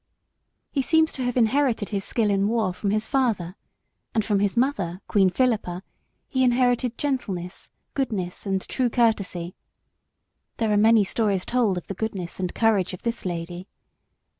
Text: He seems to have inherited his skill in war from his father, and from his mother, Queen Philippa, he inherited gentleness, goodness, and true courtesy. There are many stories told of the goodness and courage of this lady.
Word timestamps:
He 0.71 0.81
seems 0.81 1.11
to 1.11 1.21
have 1.23 1.37
inherited 1.37 1.89
his 1.89 2.03
skill 2.03 2.31
in 2.31 2.47
war 2.47 2.73
from 2.73 2.89
his 2.89 3.05
father, 3.05 3.55
and 4.15 4.25
from 4.25 4.39
his 4.39 4.57
mother, 4.57 4.99
Queen 5.07 5.29
Philippa, 5.29 5.83
he 6.27 6.43
inherited 6.43 6.97
gentleness, 6.97 7.69
goodness, 7.93 8.47
and 8.47 8.67
true 8.67 8.89
courtesy. 8.89 9.53
There 10.57 10.71
are 10.71 10.75
many 10.75 11.03
stories 11.03 11.45
told 11.45 11.77
of 11.77 11.85
the 11.85 11.93
goodness 11.93 12.39
and 12.39 12.55
courage 12.55 12.93
of 12.95 13.03
this 13.03 13.25
lady. 13.25 13.67